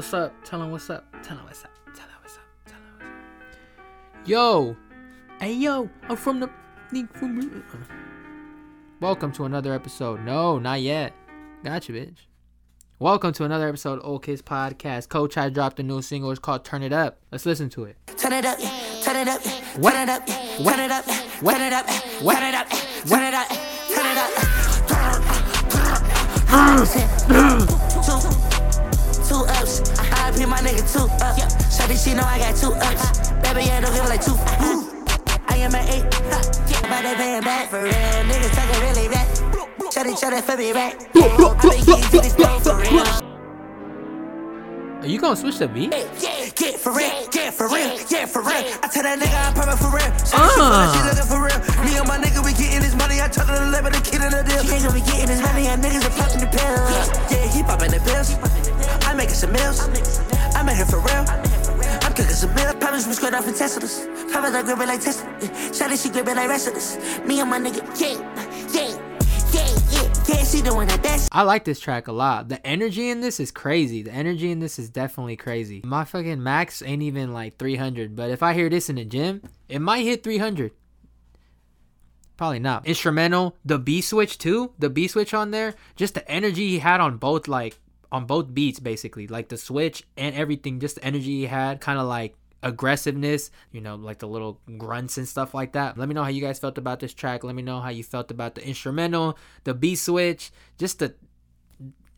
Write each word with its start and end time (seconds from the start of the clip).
what's 0.00 0.14
up. 0.14 0.32
Tell 0.46 0.62
him 0.62 0.70
what's 0.70 0.88
up. 0.88 1.04
Tell 1.22 1.36
him 1.36 1.44
what's 1.44 1.62
up. 1.62 1.70
Tell 1.94 2.06
him 2.06 2.14
what's 2.22 2.34
up. 2.38 2.42
Tell 2.64 2.78
him 2.78 2.84
what's 2.96 3.04
up. 4.22 4.26
Yo. 4.26 4.74
Hey, 5.38 5.52
yo. 5.52 5.90
I'm 6.08 6.16
from 6.16 6.40
the. 6.40 6.48
Welcome 8.98 9.30
to 9.32 9.44
another 9.44 9.74
episode. 9.74 10.24
No, 10.24 10.58
not 10.58 10.80
yet. 10.80 11.12
Got 11.62 11.86
you, 11.90 11.94
bitch. 11.96 12.16
Welcome 12.98 13.34
to 13.34 13.44
another 13.44 13.68
episode 13.68 13.98
of 13.98 14.06
Old 14.06 14.22
Kids 14.22 14.40
Podcast. 14.40 15.10
Cochise 15.10 15.52
dropped 15.52 15.78
a 15.80 15.82
new 15.82 16.00
single. 16.00 16.30
It's 16.30 16.40
called 16.40 16.64
Turn 16.64 16.82
It 16.82 16.94
Up. 16.94 17.18
Let's 17.30 17.44
listen 17.44 17.68
to 17.70 17.84
it. 17.84 17.98
Turn 18.16 18.32
it 18.32 18.46
up, 18.46 18.58
turn 19.02 19.16
it 19.16 19.28
up, 19.28 19.42
What? 19.76 19.92
turn 19.92 20.08
it 20.08 20.12
up, 20.12 20.26
What? 20.62 20.76
turn 20.76 20.86
it 20.86 20.92
up, 20.92 21.04
What? 21.42 21.56
turn 21.58 21.66
it 21.68 21.72
up, 21.74 21.86
What? 22.22 22.38
turn 22.38 22.48
it 22.48 22.54
up, 22.54 22.68
turn 22.68 24.06
it 24.06 24.16
up, 24.16 24.30
turn 24.88 24.96
it 24.96 25.20
up. 25.68 26.90
Two, 27.28 27.34
two 27.34 27.74
ups. 27.74 27.89
Pay 30.40 30.46
my 30.46 30.56
nigga 30.56 30.80
two 30.90 31.04
up. 31.20 31.20
Uh. 31.20 31.36
Shawty, 31.68 32.02
she 32.02 32.14
know 32.14 32.24
I 32.24 32.38
got 32.38 32.56
two 32.56 32.72
ups. 32.72 33.28
Baby, 33.44 33.68
yeah, 33.68 33.84
don't 33.84 33.92
give 33.92 34.08
like 34.08 34.24
two. 34.24 34.32
Uh. 34.32 34.88
I 35.52 35.60
am 35.60 35.74
an 35.74 35.84
eight. 35.92 36.08
But 36.08 37.02
they 37.04 37.14
paying 37.14 37.42
back 37.42 37.68
for 37.68 37.82
real. 37.82 37.92
Niggas 37.92 38.56
talking 38.56 38.80
really 38.80 39.08
back. 39.12 39.28
Shawty, 39.92 40.16
shawty, 40.16 40.40
for 40.40 40.56
me 40.56 40.72
back. 40.72 40.96
I 40.96 41.28
been 41.60 41.84
getting 41.84 42.08
to 42.08 42.20
this 42.24 42.32
dough 42.32 42.58
for 42.60 42.74
real. 42.80 43.04
Are 45.04 45.06
you 45.06 45.20
gonna 45.20 45.36
switch 45.36 45.58
the 45.58 45.68
beat? 45.68 45.92
Yeah, 45.92 46.48
get 46.56 46.80
for 46.80 46.92
real, 46.92 47.28
yeah, 47.34 47.50
for 47.50 47.68
real, 47.68 48.00
yeah, 48.08 48.24
for 48.24 48.40
real. 48.40 48.64
I 48.80 48.88
tell 48.88 49.02
that 49.02 49.20
nigga 49.20 49.36
I'm 49.44 49.52
perfect 49.52 49.76
for 49.76 49.92
real. 49.92 50.08
She 50.24 50.36
Uh. 50.40 50.88
she 50.88 51.04
looking 51.04 51.28
for 51.28 51.44
real. 51.44 51.60
Me 51.84 52.00
and 52.00 52.08
my 52.08 52.16
nigga, 52.16 52.40
we 52.42 52.56
getting 52.56 52.80
this 52.80 52.94
money. 52.96 53.20
I 53.20 53.28
her 53.28 53.44
to 53.44 53.82
me 53.84 53.90
the 53.92 54.00
kid 54.00 54.24
in 54.24 54.32
the 54.32 54.40
deal. 54.40 54.64
Nigga, 54.64 54.88
we 54.88 55.00
getting 55.04 55.26
this 55.28 55.42
money. 55.44 55.68
And 55.68 55.84
niggas 55.84 56.08
are 56.08 56.16
popping 56.16 56.40
the 56.40 56.48
pills. 56.48 57.12
Yeah, 57.28 57.44
he 57.52 57.62
popping 57.62 57.90
the 57.92 58.00
pills. 58.00 58.40
I'm 59.04 59.18
making 59.18 59.34
some 59.34 59.52
meals. 59.52 60.29
For 60.90 60.98
real. 60.98 61.24
I'm 62.02 62.12
cooking 62.12 62.34
some 62.34 62.54
meals. 62.54 62.74
Promise 62.74 63.06
we 63.06 63.28
off 63.28 63.48
in 63.48 63.54
Teslas. 63.54 64.06
I 64.34 64.84
like 64.84 65.00
Tesla. 65.00 65.26
Shawty, 65.70 66.02
she 66.02 66.10
like. 66.10 67.26
Me 67.26 67.40
and 67.40 67.50
my 67.50 67.58
nigga, 67.58 67.82
yeah, 68.00 68.18
yeah. 68.72 69.06
I 71.32 71.42
like 71.42 71.64
this 71.64 71.80
track 71.80 72.08
a 72.08 72.12
lot. 72.12 72.48
The 72.48 72.64
energy 72.66 73.08
in 73.08 73.20
this 73.20 73.40
is 73.40 73.50
crazy. 73.50 74.02
The 74.02 74.12
energy 74.12 74.50
in 74.50 74.58
this 74.58 74.78
is 74.78 74.90
definitely 74.90 75.36
crazy. 75.36 75.80
My 75.84 76.04
fucking 76.04 76.42
max 76.42 76.82
ain't 76.82 77.02
even 77.02 77.32
like 77.32 77.56
300, 77.56 78.16
but 78.16 78.30
if 78.30 78.42
I 78.42 78.52
hear 78.54 78.68
this 78.68 78.90
in 78.90 78.96
the 78.96 79.04
gym, 79.04 79.42
it 79.68 79.80
might 79.80 80.04
hit 80.04 80.22
300. 80.22 80.72
Probably 82.36 82.58
not. 82.58 82.86
Instrumental, 82.86 83.56
the 83.64 83.78
B 83.78 84.00
switch 84.00 84.38
too. 84.38 84.72
The 84.78 84.90
B 84.90 85.08
switch 85.08 85.34
on 85.34 85.50
there, 85.50 85.74
just 85.94 86.14
the 86.14 86.28
energy 86.30 86.68
he 86.68 86.78
had 86.78 87.00
on 87.00 87.16
both 87.16 87.48
like 87.48 87.78
on 88.12 88.26
both 88.26 88.52
beats 88.52 88.80
basically. 88.80 89.26
Like 89.26 89.48
the 89.48 89.56
switch 89.56 90.04
and 90.16 90.34
everything, 90.34 90.80
just 90.80 90.96
the 90.96 91.04
energy 91.04 91.40
he 91.40 91.46
had, 91.46 91.80
kind 91.80 91.98
of 91.98 92.06
like 92.06 92.34
aggressiveness, 92.62 93.50
you 93.72 93.80
know, 93.80 93.94
like 93.94 94.18
the 94.18 94.28
little 94.28 94.60
grunts 94.78 95.18
and 95.18 95.26
stuff 95.26 95.54
like 95.54 95.72
that. 95.72 95.96
Let 95.96 96.08
me 96.08 96.14
know 96.14 96.22
how 96.22 96.28
you 96.28 96.42
guys 96.42 96.58
felt 96.58 96.78
about 96.78 97.00
this 97.00 97.14
track. 97.14 97.44
Let 97.44 97.54
me 97.54 97.62
know 97.62 97.80
how 97.80 97.90
you 97.90 98.04
felt 98.04 98.30
about 98.30 98.54
the 98.54 98.66
instrumental, 98.66 99.38
the 99.64 99.74
B 99.74 99.94
switch, 99.94 100.50
just 100.78 100.98
the 100.98 101.14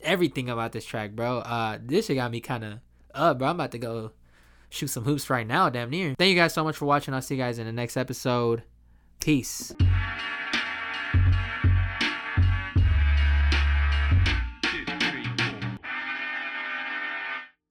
everything 0.01 0.49
about 0.49 0.71
this 0.71 0.85
track, 0.85 1.11
bro. 1.11 1.39
Uh 1.39 1.77
this 1.81 2.07
shit 2.07 2.17
got 2.17 2.31
me 2.31 2.39
kind 2.39 2.63
of 2.63 2.79
up, 3.13 3.39
bro. 3.39 3.49
I'm 3.49 3.55
about 3.55 3.71
to 3.71 3.77
go 3.79 4.11
shoot 4.69 4.87
some 4.87 5.03
hoops 5.03 5.29
right 5.29 5.47
now, 5.47 5.69
damn 5.69 5.89
near. 5.89 6.15
Thank 6.17 6.29
you 6.29 6.35
guys 6.35 6.53
so 6.53 6.63
much 6.63 6.75
for 6.75 6.85
watching. 6.85 7.13
I'll 7.13 7.21
see 7.21 7.35
you 7.35 7.41
guys 7.41 7.59
in 7.59 7.65
the 7.65 7.71
next 7.71 7.95
episode. 7.95 8.63
Peace. 9.19 9.73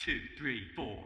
Two, 0.05 0.19
three, 0.37 0.67
four. 0.75 0.99